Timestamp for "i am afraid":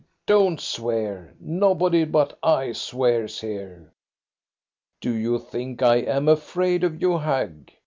5.83-6.83